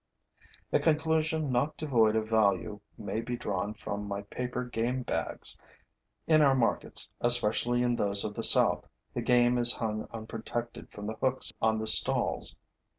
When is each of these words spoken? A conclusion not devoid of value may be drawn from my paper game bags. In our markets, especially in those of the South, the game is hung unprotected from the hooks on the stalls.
A 0.73 0.79
conclusion 0.79 1.51
not 1.51 1.77
devoid 1.77 2.15
of 2.15 2.27
value 2.27 2.81
may 2.97 3.21
be 3.21 3.37
drawn 3.37 3.75
from 3.75 4.07
my 4.07 4.23
paper 4.23 4.63
game 4.63 5.03
bags. 5.03 5.59
In 6.25 6.41
our 6.41 6.55
markets, 6.55 7.11
especially 7.21 7.83
in 7.83 7.97
those 7.97 8.23
of 8.25 8.33
the 8.33 8.41
South, 8.41 8.87
the 9.13 9.21
game 9.21 9.59
is 9.59 9.73
hung 9.75 10.07
unprotected 10.11 10.89
from 10.89 11.05
the 11.05 11.17
hooks 11.17 11.53
on 11.61 11.77
the 11.77 11.85
stalls. 11.85 12.55